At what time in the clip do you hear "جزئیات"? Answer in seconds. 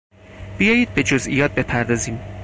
1.03-1.51